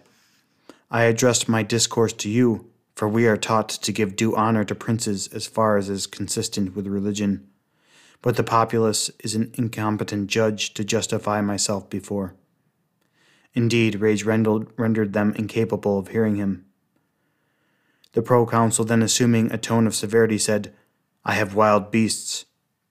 I 0.91 1.03
addressed 1.03 1.51
my 1.51 1.63
discourse 1.63 2.15
to 2.15 2.31
you, 2.31 2.71
for 2.97 3.07
we 3.07 3.27
are 3.27 3.37
taught 3.37 3.69
to 3.69 3.93
give 3.93 4.17
due 4.17 4.35
honor 4.35 4.65
to 4.65 4.75
princes 4.75 5.29
as 5.29 5.47
far 5.47 5.77
as 5.77 5.91
is 5.91 6.07
consistent 6.07 6.75
with 6.75 6.87
religion. 6.87 7.47
But 8.23 8.37
the 8.37 8.43
populace 8.43 9.11
is 9.23 9.35
an 9.35 9.53
incompetent 9.55 10.29
judge 10.29 10.73
to 10.75 10.83
justify 10.83 11.43
myself 11.43 11.91
before. 11.91 12.35
Indeed, 13.53 13.97
rage 13.97 14.25
rendered 14.25 15.13
them 15.13 15.35
incapable 15.37 15.99
of 15.99 16.09
hearing 16.09 16.37
him. 16.37 16.65
The 18.13 18.23
proconsul, 18.23 18.87
then 18.87 19.03
assuming 19.03 19.53
a 19.53 19.59
tone 19.59 19.87
of 19.87 19.95
severity, 19.95 20.39
said, 20.39 20.73
I 21.23 21.35
have 21.35 21.55
wild 21.55 21.91
beasts. 21.91 22.47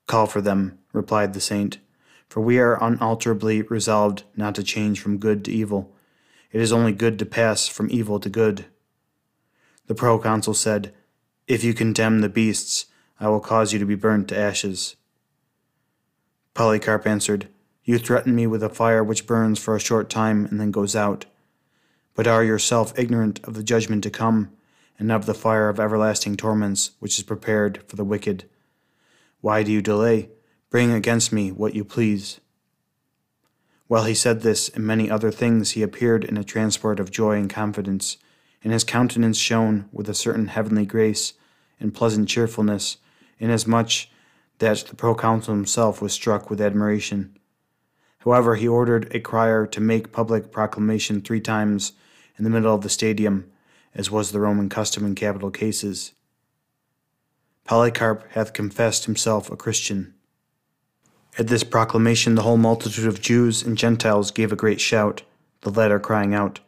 Call 0.06 0.28
for 0.28 0.40
them, 0.40 0.78
replied 0.94 1.34
the 1.34 1.42
saint, 1.42 1.80
for 2.30 2.42
we 2.42 2.60
are 2.60 2.82
unalterably 2.82 3.64
resolved 3.64 4.24
not 4.36 4.56
to 4.56 4.64
change 4.64 5.02
from 5.02 5.18
good 5.18 5.44
to 5.46 5.52
evil. 5.52 5.94
It 6.52 6.62
is 6.62 6.72
only 6.72 6.94
good 6.94 7.20
to 7.20 7.26
pass 7.26 7.68
from 7.68 7.92
evil 7.92 8.20
to 8.20 8.30
good. 8.30 8.66
The 9.88 9.96
proconsul 9.96 10.54
said, 10.54 10.94
If 11.48 11.64
you 11.64 11.74
condemn 11.74 12.22
the 12.22 12.30
beasts, 12.30 12.86
I 13.20 13.28
will 13.28 13.42
cause 13.42 13.74
you 13.74 13.80
to 13.80 13.86
be 13.86 13.96
burnt 13.96 14.30
to 14.30 14.38
ashes. 14.38 14.96
Polycarp 16.54 17.06
answered, 17.06 17.50
you 17.90 17.98
threaten 17.98 18.36
me 18.36 18.46
with 18.46 18.62
a 18.62 18.70
fire 18.70 19.04
which 19.04 19.26
burns 19.26 19.58
for 19.58 19.76
a 19.76 19.80
short 19.80 20.12
time 20.12 20.46
and 20.46 20.60
then 20.60 20.70
goes 20.70 20.96
out, 20.96 21.26
but 22.14 22.28
are 22.28 22.44
yourself 22.44 22.94
ignorant 23.00 23.40
of 23.46 23.56
the 23.56 23.64
judgment 23.64 24.04
to 24.04 24.12
come, 24.12 24.52
and 25.00 25.12
of 25.12 25.26
the 25.26 25.34
fire 25.34 25.70
of 25.70 25.80
everlasting 25.80 26.38
torments 26.38 26.92
which 27.00 27.18
is 27.18 27.24
prepared 27.24 27.82
for 27.88 27.96
the 27.96 28.04
wicked. 28.04 28.48
Why 29.42 29.64
do 29.64 29.72
you 29.72 29.82
delay? 29.82 30.30
Bring 30.70 30.92
against 30.92 31.34
me 31.34 31.52
what 31.52 31.74
you 31.74 31.84
please. 31.84 32.40
While 33.88 34.04
he 34.04 34.14
said 34.14 34.42
this 34.42 34.70
and 34.70 34.86
many 34.86 35.10
other 35.10 35.32
things, 35.32 35.72
he 35.72 35.82
appeared 35.82 36.24
in 36.24 36.38
a 36.38 36.44
transport 36.44 37.00
of 37.00 37.10
joy 37.10 37.38
and 37.38 37.50
confidence, 37.50 38.18
and 38.64 38.72
his 38.72 38.84
countenance 38.84 39.40
shone 39.40 39.90
with 39.92 40.08
a 40.08 40.14
certain 40.14 40.48
heavenly 40.48 40.86
grace 40.86 41.34
and 41.80 41.94
pleasant 41.94 42.30
cheerfulness, 42.30 42.98
inasmuch 43.40 44.10
that 44.60 44.86
the 44.86 44.96
proconsul 44.96 45.56
himself 45.56 46.04
was 46.04 46.14
struck 46.14 46.52
with 46.52 46.62
admiration. 46.62 47.36
However, 48.20 48.56
he 48.56 48.68
ordered 48.68 49.14
a 49.16 49.20
crier 49.20 49.66
to 49.66 49.82
make 49.82 50.12
public 50.12 50.52
proclamation 50.52 51.22
three 51.22 51.42
times 51.42 51.94
in 52.38 52.44
the 52.44 52.50
middle 52.52 52.76
of 52.76 52.82
the 52.82 52.90
stadium, 52.90 53.50
as 53.96 54.12
was 54.12 54.32
the 54.32 54.40
Roman 54.40 54.70
custom 54.70 55.04
in 55.04 55.16
capital 55.16 55.50
cases. 55.50 56.14
Polycarp 57.64 58.30
hath 58.34 58.54
confessed 58.54 59.06
himself 59.06 59.50
a 59.50 59.58
Christian. 59.58 60.14
At 61.40 61.48
this 61.48 61.64
proclamation, 61.64 62.36
the 62.36 62.44
whole 62.44 62.58
multitude 62.58 63.08
of 63.08 63.22
Jews 63.22 63.64
and 63.64 63.76
Gentiles 63.76 64.30
gave 64.30 64.52
a 64.52 64.56
great 64.56 64.80
shout, 64.80 65.24
the 65.62 65.72
latter 65.72 66.00
crying 66.00 66.36
out, 66.36 66.60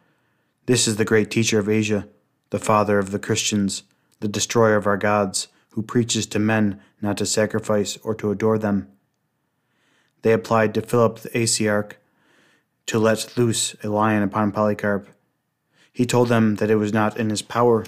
This 0.65 0.87
is 0.87 0.95
the 0.95 1.05
great 1.05 1.29
teacher 1.29 1.59
of 1.59 1.69
Asia, 1.69 2.07
the 2.49 2.57
father 2.57 2.97
of 2.97 3.11
the 3.11 3.19
Christians, 3.19 3.83
the 4.21 4.27
destroyer 4.27 4.77
of 4.77 4.87
our 4.87 4.97
gods, 4.97 5.49
who 5.71 5.83
preaches 5.83 6.25
to 6.25 6.39
men 6.39 6.81
not 7.01 7.17
to 7.17 7.27
sacrifice 7.27 7.97
or 7.97 8.15
to 8.15 8.31
adore 8.31 8.57
them 8.57 8.87
they 10.21 10.33
applied 10.33 10.73
to 10.73 10.81
Philip 10.81 11.19
the 11.19 11.29
Asiarch 11.29 11.93
to 12.87 12.99
let 12.99 13.37
loose 13.37 13.75
a 13.83 13.89
lion 13.89 14.23
upon 14.23 14.51
Polycarp. 14.51 15.07
He 15.91 16.05
told 16.05 16.29
them 16.29 16.55
that 16.55 16.69
it 16.69 16.75
was 16.75 16.93
not 16.93 17.17
in 17.17 17.29
his 17.29 17.41
power 17.41 17.85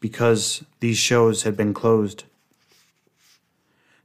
because 0.00 0.64
these 0.80 0.98
shows 0.98 1.42
had 1.42 1.56
been 1.56 1.74
closed. 1.74 2.24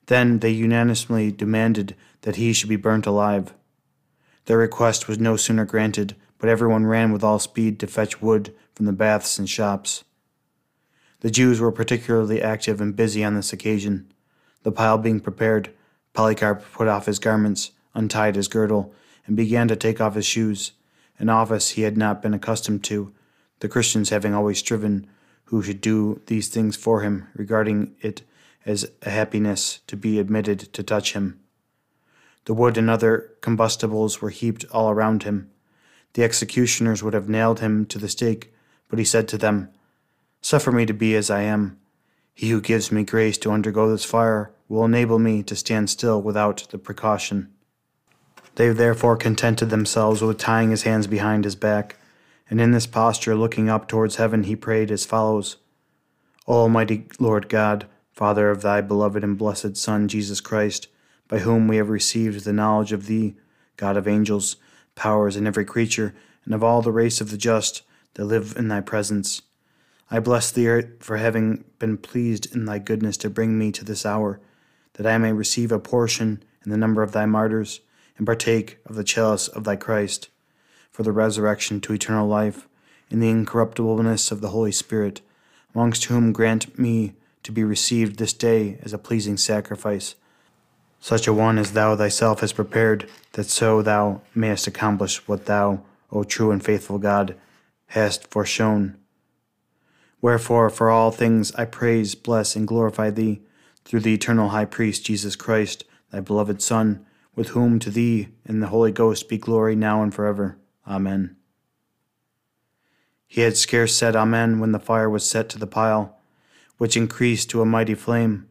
Then 0.08 0.40
they 0.40 0.50
unanimously 0.50 1.32
demanded 1.32 1.96
that 2.22 2.36
he 2.36 2.54
should 2.54 2.70
be 2.70 2.76
burnt 2.76 3.06
alive. 3.06 3.54
Their 4.46 4.58
request 4.58 5.08
was 5.08 5.20
no 5.20 5.38
sooner 5.38 5.66
granted, 5.66 6.16
but 6.38 6.50
everyone 6.50 6.86
ran 6.86 7.14
with 7.14 7.24
all 7.24 7.40
speed 7.40 7.80
to 7.80 7.88
fetch 7.88 8.22
wood 8.22 8.54
from 8.74 8.86
the 8.86 8.92
baths 8.92 9.40
and 9.40 9.50
shops. 9.50 10.04
The 11.22 11.32
Jews 11.32 11.62
were 11.62 11.72
particularly 11.72 12.42
active 12.42 12.82
and 12.82 12.96
busy 12.96 13.24
on 13.24 13.36
this 13.36 13.54
occasion. 13.54 14.12
The 14.64 14.74
pile 14.74 14.98
being 14.98 15.22
prepared, 15.22 15.70
Polycarp 16.14 16.64
put 16.74 16.90
off 16.90 17.06
his 17.06 17.20
garments, 17.20 17.72
untied 17.94 18.36
his 18.36 18.50
girdle, 18.50 18.94
and 19.26 19.38
began 19.38 19.70
to 19.70 19.78
take 19.78 20.02
off 20.02 20.16
his 20.16 20.26
shoes, 20.26 20.74
an 21.18 21.30
office 21.30 21.70
he 21.70 21.84
had 21.84 21.98
not 21.98 22.22
been 22.22 22.34
accustomed 22.34 22.84
to, 22.86 23.14
the 23.60 23.70
Christians 23.70 24.10
having 24.10 24.34
always 24.34 24.60
striven 24.60 25.08
who 25.46 25.62
should 25.64 25.80
do 25.80 26.22
these 26.28 26.50
things 26.50 26.76
for 26.76 27.02
him, 27.02 27.28
regarding 27.36 27.96
it 28.02 28.24
as 28.66 28.90
a 29.02 29.10
happiness 29.10 29.80
to 29.88 29.98
be 29.98 30.20
admitted 30.20 30.60
to 30.74 30.84
touch 30.84 31.14
him. 31.14 31.40
The 32.46 32.54
wood 32.54 32.78
and 32.78 32.90
other 32.90 33.32
combustibles 33.42 34.22
were 34.22 34.30
heaped 34.30 34.66
all 34.72 34.90
around 34.90 35.24
him. 35.24 35.50
The 36.14 36.24
executioners 36.24 37.02
would 37.02 37.14
have 37.14 37.30
nailed 37.30 37.60
him 37.60 37.86
to 37.88 37.98
the 37.98 38.10
stake, 38.10 38.54
but 38.90 39.00
he 39.00 39.06
said 39.06 39.28
to 39.30 39.38
them, 39.38 39.70
Suffer 40.42 40.72
me 40.72 40.86
to 40.86 40.94
be 40.94 41.16
as 41.16 41.30
I 41.30 41.42
am. 41.44 41.80
He 42.34 42.50
who 42.50 42.62
gives 42.62 42.92
me 42.92 43.04
grace 43.04 43.38
to 43.40 43.52
undergo 43.52 43.90
this 43.90 44.06
fire 44.06 44.52
will 44.68 44.86
enable 44.86 45.20
me 45.20 45.44
to 45.44 45.56
stand 45.56 45.90
still 45.90 46.22
without 46.22 46.68
the 46.72 46.78
precaution. 46.78 47.54
They 48.56 48.70
therefore 48.70 49.16
contented 49.18 49.70
themselves 49.70 50.22
with 50.22 50.38
tying 50.38 50.72
his 50.72 50.84
hands 50.84 51.08
behind 51.08 51.46
his 51.46 51.56
back, 51.56 51.96
and 52.50 52.60
in 52.60 52.72
this 52.72 52.86
posture, 52.86 53.36
looking 53.36 53.70
up 53.70 53.88
towards 53.88 54.18
heaven, 54.18 54.44
he 54.44 54.56
prayed 54.56 54.92
as 54.92 55.06
follows 55.06 55.58
O 56.46 56.54
Almighty 56.54 57.08
Lord 57.20 57.48
God, 57.50 57.88
Father 58.14 58.52
of 58.52 58.62
thy 58.62 58.80
beloved 58.80 59.24
and 59.24 59.38
blessed 59.38 59.76
Son, 59.76 60.08
Jesus 60.08 60.40
Christ, 60.40 60.88
by 61.28 61.40
whom 61.40 61.68
we 61.68 61.78
have 61.78 61.90
received 61.90 62.46
the 62.46 62.54
knowledge 62.54 62.92
of 62.92 63.08
thee, 63.08 63.36
God 63.76 63.98
of 63.98 64.08
angels, 64.08 64.56
powers, 64.94 65.36
and 65.36 65.48
every 65.48 65.66
creature, 65.66 66.14
and 66.46 66.54
of 66.54 66.64
all 66.64 66.84
the 66.84 66.92
race 66.92 67.22
of 67.22 67.32
the 67.32 67.38
just 67.38 67.82
that 68.14 68.26
live 68.26 68.54
in 68.56 68.68
thy 68.68 68.82
presence. 68.82 69.42
I 70.12 70.20
bless 70.20 70.52
thee 70.52 70.82
for 71.00 71.18
having 71.18 71.64
been 71.80 71.98
pleased 71.98 72.56
in 72.56 72.66
thy 72.66 72.78
goodness 72.78 73.18
to 73.18 73.32
bring 73.32 73.58
me 73.58 73.72
to 73.72 73.84
this 73.84 74.06
hour 74.06 74.40
that 74.94 75.08
I 75.08 75.18
may 75.18 75.34
receive 75.34 75.72
a 75.72 75.80
portion 75.80 76.44
in 76.64 76.70
the 76.70 76.78
number 76.78 77.02
of 77.02 77.14
thy 77.14 77.26
martyrs, 77.26 77.82
and 78.18 78.28
partake 78.28 78.78
of 78.86 78.94
the 78.94 79.04
chalice 79.04 79.48
of 79.48 79.64
thy 79.64 79.76
Christ, 79.76 80.30
for 80.92 81.02
the 81.02 81.12
resurrection 81.12 81.82
to 81.82 81.94
eternal 81.94 82.28
life, 82.28 82.68
in 83.10 83.20
the 83.20 83.32
incorruptibleness 83.32 84.32
of 84.32 84.42
the 84.42 84.50
Holy 84.50 84.72
Spirit, 84.72 85.22
amongst 85.74 86.06
whom 86.06 86.32
grant 86.32 86.78
me 86.78 87.14
to 87.44 87.52
be 87.52 87.64
received 87.64 88.18
this 88.18 88.34
day 88.34 88.78
as 88.82 88.94
a 88.94 88.98
pleasing 88.98 89.38
sacrifice, 89.38 90.16
such 91.00 91.28
a 91.28 91.34
one 91.34 91.58
as 91.58 91.74
thou 91.74 91.96
thyself 91.96 92.40
hast 92.40 92.56
prepared, 92.56 93.10
that 93.34 93.46
so 93.46 93.82
thou 93.82 94.22
mayest 94.34 94.68
accomplish 94.68 95.28
what 95.28 95.46
thou, 95.46 95.84
O 96.12 96.24
true 96.24 96.52
and 96.52 96.64
faithful 96.64 96.98
God, 96.98 97.36
hast 97.88 98.30
foreshown. 98.30 98.96
Wherefore, 100.22 100.70
for 100.70 100.90
all 100.90 101.12
things 101.12 101.54
I 101.56 101.66
praise, 101.66 102.16
bless, 102.16 102.56
and 102.56 102.66
glorify 102.66 103.10
thee 103.10 103.42
through 103.84 104.00
the 104.00 104.14
eternal 104.14 104.50
high 104.50 104.66
priest 104.66 105.06
Jesus 105.06 105.36
Christ, 105.36 105.84
thy 106.12 106.22
beloved 106.22 106.62
Son, 106.62 107.06
with 107.36 107.50
whom 107.50 107.80
to 107.80 107.90
thee 107.90 108.30
and 108.46 108.64
the 108.64 108.68
Holy 108.68 108.92
Ghost 108.92 109.28
be 109.28 109.38
glory 109.38 109.76
now 109.76 110.02
and 110.02 110.14
forever. 110.14 110.58
Amen. 110.88 111.36
He 113.28 113.42
had 113.42 113.58
scarce 113.58 113.96
said 113.96 114.16
Amen 114.16 114.60
when 114.60 114.72
the 114.72 114.80
fire 114.80 115.10
was 115.10 115.28
set 115.28 115.50
to 115.50 115.60
the 115.60 115.68
pile, 115.68 116.18
which 116.84 116.98
increased 116.98 117.50
to 117.50 117.62
a 117.62 117.66
mighty 117.66 117.96
flame. 117.96 118.46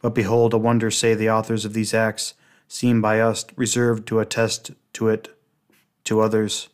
But 0.00 0.14
behold, 0.14 0.54
a 0.54 0.56
wonder 0.56 0.90
say 0.90 1.12
the 1.12 1.28
authors 1.28 1.66
of 1.66 1.74
these 1.74 1.92
acts, 1.92 2.32
seen 2.66 3.02
by 3.02 3.20
us, 3.20 3.44
reserved 3.54 4.08
to 4.08 4.18
attest 4.18 4.70
to 4.94 5.08
it 5.08 5.38
to 6.04 6.20
others. 6.20 6.70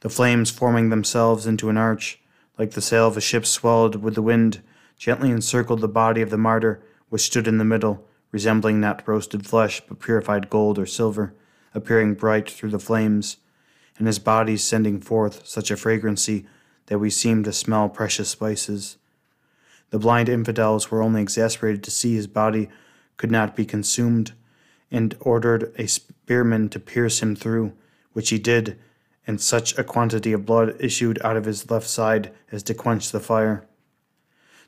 The 0.00 0.08
flames 0.08 0.50
forming 0.50 0.88
themselves 0.88 1.46
into 1.46 1.68
an 1.68 1.76
arch, 1.76 2.22
like 2.56 2.70
the 2.70 2.80
sail 2.80 3.06
of 3.06 3.18
a 3.18 3.20
ship 3.20 3.44
swelled 3.44 4.02
with 4.02 4.14
the 4.14 4.22
wind, 4.22 4.62
gently 4.96 5.30
encircled 5.30 5.82
the 5.82 5.88
body 5.88 6.22
of 6.22 6.30
the 6.30 6.38
martyr 6.38 6.82
which 7.10 7.26
stood 7.26 7.46
in 7.46 7.58
the 7.58 7.64
middle, 7.66 8.08
resembling 8.32 8.80
not 8.80 9.06
roasted 9.06 9.46
flesh, 9.46 9.82
but 9.86 10.00
purified 10.00 10.48
gold 10.48 10.78
or 10.78 10.86
silver, 10.86 11.34
appearing 11.74 12.14
bright 12.14 12.50
through 12.50 12.70
the 12.70 12.78
flames, 12.78 13.36
and 13.98 14.06
his 14.06 14.18
body 14.18 14.56
sending 14.56 15.02
forth 15.02 15.46
such 15.46 15.70
a 15.70 15.76
fragrancy 15.76 16.46
that 16.86 16.98
we 16.98 17.10
seemed 17.10 17.44
to 17.44 17.52
smell 17.52 17.90
precious 17.90 18.30
spices. 18.30 18.96
The 19.90 19.98
blind 19.98 20.28
infidels 20.28 20.90
were 20.90 21.02
only 21.02 21.22
exasperated 21.22 21.82
to 21.84 21.90
see 21.90 22.14
his 22.14 22.26
body 22.26 22.68
could 23.16 23.30
not 23.30 23.56
be 23.56 23.64
consumed, 23.64 24.32
and 24.90 25.16
ordered 25.20 25.72
a 25.76 25.86
spearman 25.86 26.68
to 26.70 26.80
pierce 26.80 27.20
him 27.20 27.34
through, 27.34 27.72
which 28.12 28.30
he 28.30 28.38
did, 28.38 28.78
and 29.26 29.40
such 29.40 29.76
a 29.76 29.84
quantity 29.84 30.32
of 30.32 30.46
blood 30.46 30.74
issued 30.78 31.20
out 31.22 31.36
of 31.36 31.44
his 31.44 31.70
left 31.70 31.86
side 31.86 32.32
as 32.50 32.62
to 32.62 32.74
quench 32.74 33.10
the 33.10 33.20
fire. 33.20 33.66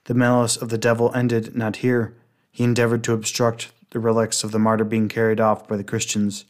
The 0.04 0.14
malice 0.14 0.56
of 0.56 0.68
the 0.68 0.78
devil 0.78 1.14
ended 1.14 1.56
not 1.56 1.76
here. 1.76 2.14
He 2.50 2.64
endeavored 2.64 3.04
to 3.04 3.12
obstruct 3.12 3.72
the 3.90 3.98
relics 3.98 4.44
of 4.44 4.52
the 4.52 4.58
martyr 4.58 4.84
being 4.84 5.08
carried 5.08 5.40
off 5.40 5.66
by 5.68 5.76
the 5.76 5.84
Christians, 5.84 6.44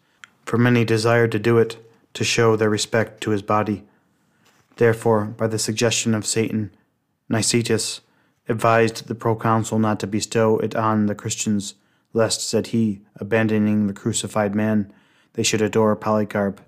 for 0.45 0.59
many 0.59 0.85
desired 0.85 1.33
to 1.33 1.39
do 1.39 1.59
it 1.59 1.77
to 2.15 2.25
show 2.25 2.57
their 2.57 2.71
respect 2.71 3.21
to 3.23 3.31
his 3.31 3.43
body. 3.43 3.85
Therefore, 4.77 5.25
by 5.25 5.47
the 5.47 5.59
suggestion 5.59 6.15
of 6.15 6.27
Satan, 6.27 6.71
Nicetas 7.29 8.01
advised 8.51 9.07
the 9.07 9.15
proconsul 9.15 9.79
not 9.79 10.01
to 10.01 10.09
bestow 10.09 10.59
it 10.59 10.75
on 10.75 11.07
the 11.07 11.15
Christians, 11.15 11.75
lest, 12.13 12.47
said 12.47 12.69
he, 12.69 13.01
abandoning 13.15 13.87
the 13.87 13.93
crucified 13.93 14.57
man, 14.57 14.93
they 15.35 15.45
should 15.45 15.63
adore 15.63 15.95
Polycarp. 15.95 16.61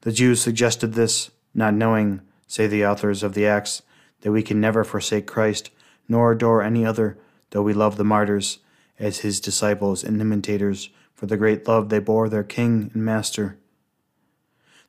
The 0.00 0.10
Jews 0.10 0.42
suggested 0.42 0.94
this, 0.94 1.30
not 1.54 1.72
knowing, 1.72 2.20
say 2.48 2.66
the 2.66 2.84
authors 2.84 3.22
of 3.22 3.34
the 3.34 3.46
Acts, 3.46 3.82
that 4.22 4.32
we 4.32 4.42
can 4.42 4.60
never 4.60 4.82
forsake 4.82 5.28
Christ, 5.28 5.70
nor 6.08 6.32
adore 6.32 6.62
any 6.62 6.84
other, 6.84 7.16
though 7.50 7.62
we 7.62 7.72
love 7.72 7.96
the 7.96 8.02
martyrs, 8.02 8.58
as 8.98 9.20
his 9.20 9.38
disciples 9.38 10.02
and 10.02 10.20
imitators, 10.20 10.90
for 11.14 11.26
the 11.26 11.36
great 11.36 11.68
love 11.68 11.90
they 11.90 12.00
bore 12.00 12.28
their 12.28 12.42
King 12.42 12.90
and 12.92 13.04
Master. 13.04 13.56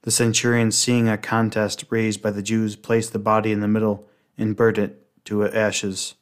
The 0.01 0.11
centurion, 0.11 0.71
seeing 0.71 1.07
a 1.07 1.19
contest 1.19 1.85
raised 1.91 2.19
by 2.19 2.31
the 2.31 2.41
Jews, 2.41 2.75
placed 2.75 3.13
the 3.13 3.19
body 3.19 3.51
in 3.51 3.59
the 3.59 3.67
middle 3.67 4.07
and 4.39 4.55
burnt 4.55 4.79
it 4.79 5.00
to 5.25 5.47
ashes. 5.47 6.15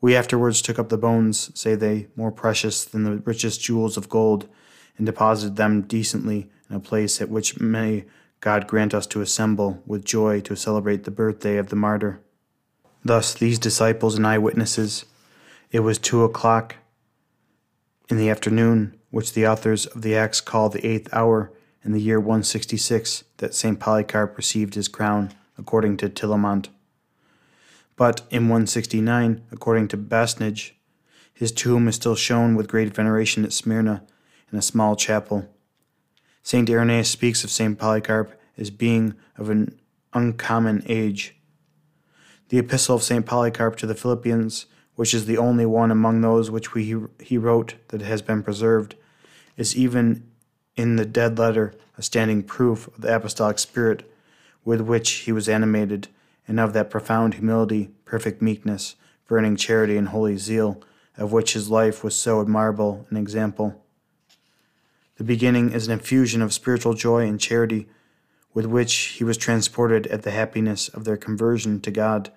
We 0.00 0.16
afterwards 0.16 0.60
took 0.60 0.78
up 0.78 0.88
the 0.88 0.98
bones, 0.98 1.50
say 1.58 1.74
they, 1.76 2.08
more 2.16 2.32
precious 2.32 2.84
than 2.84 3.04
the 3.04 3.18
richest 3.18 3.60
jewels 3.60 3.96
of 3.96 4.08
gold, 4.08 4.48
and 4.96 5.06
deposited 5.06 5.56
them 5.56 5.82
decently 5.82 6.50
in 6.68 6.76
a 6.76 6.80
place 6.80 7.20
at 7.20 7.28
which 7.28 7.60
may 7.60 8.04
God 8.40 8.66
grant 8.66 8.92
us 8.92 9.06
to 9.06 9.20
assemble 9.20 9.80
with 9.86 10.04
joy 10.04 10.40
to 10.40 10.56
celebrate 10.56 11.04
the 11.04 11.12
birthday 11.12 11.56
of 11.56 11.68
the 11.68 11.76
martyr. 11.76 12.20
Thus, 13.04 13.34
these 13.34 13.58
disciples 13.58 14.16
and 14.16 14.26
eyewitnesses, 14.26 15.04
it 15.70 15.80
was 15.80 15.98
two 15.98 16.24
o'clock 16.24 16.76
in 18.08 18.16
the 18.16 18.28
afternoon, 18.28 18.98
which 19.10 19.32
the 19.32 19.46
authors 19.46 19.86
of 19.86 20.02
the 20.02 20.16
Acts 20.16 20.40
call 20.40 20.68
the 20.68 20.84
eighth 20.84 21.08
hour, 21.12 21.52
in 21.84 21.92
the 21.92 22.00
year 22.00 22.20
166, 22.20 23.24
that 23.38 23.54
St. 23.54 23.78
Polycarp 23.78 24.36
received 24.36 24.74
his 24.74 24.88
crown, 24.88 25.32
according 25.56 25.96
to 25.98 26.08
Tillemont. 26.08 26.68
But 27.96 28.22
in 28.30 28.44
169, 28.44 29.42
according 29.50 29.88
to 29.88 29.96
Basnage, 29.96 30.72
his 31.34 31.52
tomb 31.52 31.88
is 31.88 31.96
still 31.96 32.14
shown 32.14 32.54
with 32.54 32.68
great 32.68 32.94
veneration 32.94 33.44
at 33.44 33.52
Smyrna 33.52 34.04
in 34.50 34.58
a 34.58 34.62
small 34.62 34.96
chapel. 34.96 35.48
St. 36.42 36.68
Irenaeus 36.68 37.08
speaks 37.08 37.44
of 37.44 37.50
St. 37.50 37.78
Polycarp 37.78 38.38
as 38.56 38.70
being 38.70 39.14
of 39.36 39.50
an 39.50 39.78
uncommon 40.12 40.82
age. 40.86 41.36
The 42.48 42.58
Epistle 42.58 42.96
of 42.96 43.02
St. 43.02 43.24
Polycarp 43.24 43.76
to 43.76 43.86
the 43.86 43.94
Philippians, 43.94 44.66
which 44.94 45.14
is 45.14 45.26
the 45.26 45.38
only 45.38 45.64
one 45.64 45.90
among 45.90 46.20
those 46.20 46.50
which 46.50 46.74
we, 46.74 46.94
he 47.20 47.38
wrote 47.38 47.76
that 47.88 48.02
has 48.02 48.20
been 48.20 48.42
preserved, 48.42 48.94
is 49.56 49.76
even 49.76 50.28
in 50.76 50.96
the 50.96 51.06
dead 51.06 51.38
letter 51.38 51.72
a 51.96 52.02
standing 52.02 52.42
proof 52.42 52.88
of 52.88 53.00
the 53.00 53.14
apostolic 53.14 53.58
spirit 53.58 54.10
with 54.64 54.80
which 54.80 55.10
he 55.10 55.32
was 55.32 55.48
animated 55.48 56.08
and 56.46 56.58
of 56.60 56.72
that 56.72 56.90
profound 56.90 57.34
humility, 57.34 57.90
perfect 58.04 58.42
meekness, 58.42 58.96
burning 59.26 59.56
charity, 59.56 59.96
and 59.96 60.08
holy 60.08 60.36
zeal, 60.36 60.82
of 61.16 61.32
which 61.32 61.52
his 61.52 61.70
life 61.70 62.02
was 62.02 62.14
so 62.14 62.40
admirable 62.40 63.06
an 63.10 63.16
example. 63.16 63.82
The 65.16 65.24
beginning 65.24 65.72
is 65.72 65.86
an 65.86 65.92
infusion 65.92 66.42
of 66.42 66.52
spiritual 66.52 66.94
joy 66.94 67.26
and 67.26 67.40
charity, 67.40 67.86
with 68.54 68.66
which 68.66 68.94
he 68.94 69.24
was 69.24 69.36
transported 69.36 70.06
at 70.08 70.22
the 70.22 70.30
happiness 70.30 70.88
of 70.88 71.04
their 71.04 71.16
conversion 71.16 71.80
to 71.80 71.90
God 71.90 72.32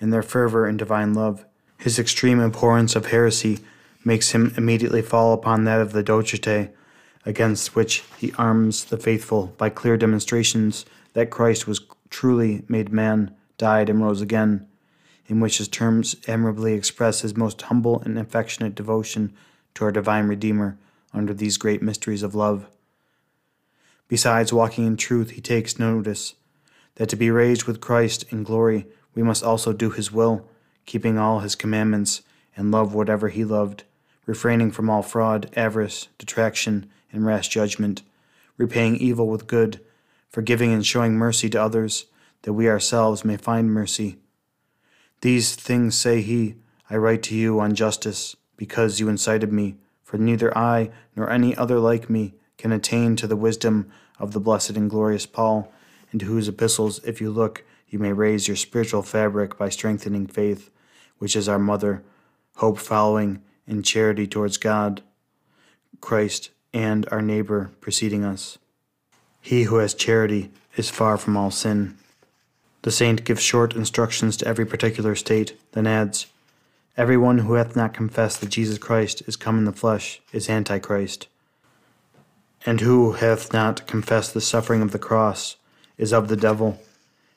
and 0.00 0.12
their 0.12 0.22
fervor 0.22 0.66
in 0.66 0.76
divine 0.76 1.14
love. 1.14 1.44
His 1.78 1.98
extreme 1.98 2.40
abhorrence 2.40 2.94
of 2.94 3.06
heresy 3.06 3.58
makes 4.04 4.30
him 4.30 4.52
immediately 4.56 5.02
fall 5.02 5.32
upon 5.32 5.64
that 5.64 5.80
of 5.80 5.92
the 5.92 6.02
Docetae, 6.02 6.70
against 7.24 7.74
which 7.74 8.04
he 8.18 8.32
arms 8.38 8.84
the 8.84 8.96
faithful 8.96 9.54
by 9.58 9.68
clear 9.68 9.96
demonstrations 9.96 10.84
that 11.12 11.30
Christ 11.30 11.66
was 11.66 11.80
truly 12.12 12.62
made 12.68 12.92
man, 12.92 13.34
died, 13.58 13.88
and 13.88 14.00
rose 14.00 14.20
again, 14.20 14.68
in 15.26 15.40
which 15.40 15.58
his 15.58 15.66
terms 15.66 16.14
admirably 16.28 16.74
express 16.74 17.22
his 17.22 17.36
most 17.36 17.62
humble 17.62 18.00
and 18.02 18.18
affectionate 18.18 18.74
devotion 18.74 19.32
to 19.74 19.84
our 19.84 19.90
divine 19.90 20.28
Redeemer 20.28 20.78
under 21.12 21.34
these 21.34 21.56
great 21.56 21.82
mysteries 21.82 22.22
of 22.22 22.34
love. 22.34 22.66
Besides 24.08 24.52
walking 24.52 24.86
in 24.86 24.96
truth, 24.96 25.30
he 25.30 25.40
takes 25.40 25.78
notice 25.78 26.34
that 26.96 27.08
to 27.08 27.16
be 27.16 27.30
raised 27.30 27.64
with 27.64 27.80
Christ 27.80 28.24
in 28.30 28.44
glory, 28.44 28.86
we 29.14 29.22
must 29.22 29.42
also 29.42 29.72
do 29.72 29.90
his 29.90 30.12
will, 30.12 30.46
keeping 30.84 31.18
all 31.18 31.40
his 31.40 31.54
commandments, 31.54 32.20
and 32.56 32.70
love 32.70 32.94
whatever 32.94 33.30
he 33.30 33.44
loved, 33.44 33.84
refraining 34.26 34.70
from 34.70 34.90
all 34.90 35.02
fraud, 35.02 35.50
avarice, 35.56 36.08
detraction, 36.18 36.90
and 37.10 37.24
rash 37.24 37.48
judgment, 37.48 38.02
repaying 38.58 38.96
evil 38.96 39.28
with 39.28 39.46
good, 39.46 39.80
forgiving 40.32 40.72
and 40.72 40.84
showing 40.84 41.14
mercy 41.14 41.48
to 41.50 41.62
others, 41.62 42.06
that 42.42 42.54
we 42.54 42.68
ourselves 42.68 43.24
may 43.24 43.36
find 43.36 43.70
mercy. 43.70 44.16
These 45.20 45.54
things 45.54 45.94
say 45.94 46.22
he, 46.22 46.56
I 46.90 46.96
write 46.96 47.22
to 47.24 47.34
you 47.36 47.60
on 47.60 47.74
justice, 47.74 48.34
because 48.56 48.98
you 48.98 49.08
incited 49.08 49.52
me, 49.52 49.76
for 50.02 50.18
neither 50.18 50.56
I 50.56 50.90
nor 51.14 51.30
any 51.30 51.54
other 51.54 51.78
like 51.78 52.10
me 52.10 52.34
can 52.56 52.72
attain 52.72 53.14
to 53.16 53.26
the 53.26 53.36
wisdom 53.36 53.90
of 54.18 54.32
the 54.32 54.40
blessed 54.40 54.70
and 54.70 54.90
glorious 54.90 55.26
Paul, 55.26 55.72
into 56.12 56.24
whose 56.24 56.48
epistles, 56.48 56.98
if 57.04 57.20
you 57.20 57.30
look, 57.30 57.64
you 57.88 57.98
may 57.98 58.12
raise 58.12 58.48
your 58.48 58.56
spiritual 58.56 59.02
fabric 59.02 59.58
by 59.58 59.68
strengthening 59.68 60.26
faith, 60.26 60.70
which 61.18 61.36
is 61.36 61.48
our 61.48 61.58
mother, 61.58 62.02
hope 62.56 62.78
following, 62.78 63.42
and 63.66 63.84
charity 63.84 64.26
towards 64.26 64.56
God, 64.56 65.02
Christ, 66.00 66.50
and 66.72 67.06
our 67.10 67.22
neighbor 67.22 67.70
preceding 67.80 68.24
us. 68.24 68.58
He 69.44 69.64
who 69.64 69.76
has 69.78 69.92
charity 69.92 70.50
is 70.76 70.88
far 70.88 71.18
from 71.18 71.36
all 71.36 71.50
sin. 71.50 71.98
The 72.82 72.92
saint 72.92 73.24
gives 73.24 73.42
short 73.42 73.74
instructions 73.74 74.36
to 74.38 74.46
every 74.46 74.64
particular 74.64 75.16
state, 75.16 75.58
then 75.72 75.86
adds, 75.86 76.28
Every 76.96 77.16
one 77.16 77.38
who 77.38 77.54
hath 77.54 77.74
not 77.74 77.92
confessed 77.92 78.40
that 78.40 78.50
Jesus 78.50 78.78
Christ 78.78 79.22
is 79.26 79.34
come 79.36 79.58
in 79.58 79.64
the 79.64 79.72
flesh 79.72 80.20
is 80.32 80.48
Antichrist. 80.48 81.26
And 82.64 82.80
who 82.80 83.12
hath 83.12 83.52
not 83.52 83.86
confessed 83.88 84.32
the 84.32 84.40
suffering 84.40 84.80
of 84.80 84.92
the 84.92 84.98
cross 84.98 85.56
is 85.98 86.12
of 86.12 86.28
the 86.28 86.36
devil. 86.36 86.80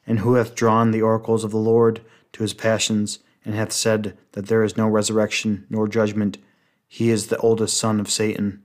And 0.05 0.19
who 0.19 0.35
hath 0.35 0.53
drawn 0.53 0.91
the 0.91 1.01
oracles 1.01 1.43
of 1.43 1.51
the 1.51 1.57
Lord 1.57 2.01
to 2.33 2.43
his 2.43 2.53
passions, 2.53 3.17
and 3.43 3.55
hath 3.55 3.71
said 3.71 4.15
that 4.33 4.45
there 4.45 4.63
is 4.63 4.77
no 4.77 4.87
resurrection 4.87 5.65
nor 5.71 5.87
judgment, 5.87 6.37
he 6.87 7.09
is 7.09 7.27
the 7.27 7.37
oldest 7.37 7.77
son 7.77 7.99
of 7.99 8.11
Satan. 8.11 8.61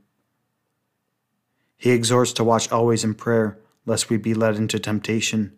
He 1.81 1.93
exhorts 1.93 2.35
to 2.35 2.45
watch 2.45 2.71
always 2.71 3.05
in 3.05 3.15
prayer, 3.15 3.59
lest 3.87 4.11
we 4.11 4.19
be 4.19 4.35
led 4.35 4.57
into 4.57 4.79
temptation, 4.79 5.57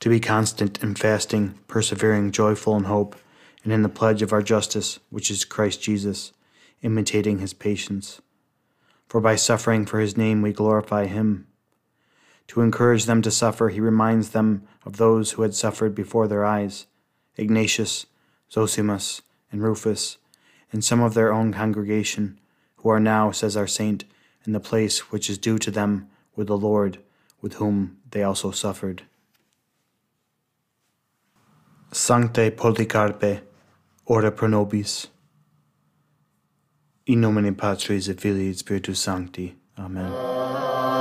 to 0.00 0.08
be 0.08 0.18
constant 0.18 0.82
in 0.82 0.96
fasting, 0.96 1.56
persevering, 1.68 2.32
joyful 2.32 2.76
in 2.76 2.82
hope, 2.84 3.14
and 3.62 3.72
in 3.72 3.82
the 3.82 3.88
pledge 3.88 4.22
of 4.22 4.32
our 4.32 4.42
justice, 4.42 4.98
which 5.10 5.30
is 5.30 5.44
Christ 5.44 5.80
Jesus, 5.80 6.32
imitating 6.82 7.38
his 7.38 7.54
patience. 7.54 8.20
For 9.06 9.20
by 9.20 9.36
suffering 9.36 9.86
for 9.86 10.00
his 10.00 10.16
name 10.16 10.42
we 10.42 10.52
glorify 10.52 11.06
him. 11.06 11.46
To 12.48 12.60
encourage 12.60 13.04
them 13.04 13.22
to 13.22 13.30
suffer, 13.30 13.68
he 13.68 13.78
reminds 13.78 14.30
them 14.30 14.66
of 14.84 14.96
those 14.96 15.30
who 15.30 15.42
had 15.42 15.54
suffered 15.54 15.94
before 15.94 16.26
their 16.26 16.44
eyes 16.44 16.86
Ignatius, 17.36 18.06
Zosimus, 18.50 19.20
and 19.52 19.62
Rufus, 19.62 20.18
and 20.72 20.82
some 20.82 21.00
of 21.00 21.14
their 21.14 21.32
own 21.32 21.52
congregation, 21.52 22.40
who 22.78 22.88
are 22.88 22.98
now, 22.98 23.30
says 23.30 23.56
our 23.56 23.68
saint, 23.68 24.04
in 24.46 24.52
the 24.52 24.60
place 24.60 25.10
which 25.10 25.30
is 25.30 25.38
due 25.38 25.58
to 25.58 25.70
them 25.70 26.08
with 26.34 26.46
the 26.46 26.56
Lord, 26.56 26.98
with 27.40 27.54
whom 27.54 27.98
they 28.10 28.22
also 28.22 28.50
suffered. 28.50 29.02
Sancte 31.92 32.56
Polycarpe, 32.56 33.42
ora 34.06 34.32
pro 34.32 34.48
nobis. 34.48 35.08
In 37.06 37.20
nomine 37.20 37.54
Patris 37.54 38.08
et 38.08 38.20
Filii 38.20 38.50
et 38.50 38.56
Spiritus 38.56 39.00
Sancti. 39.00 39.54
Amen. 39.78 40.91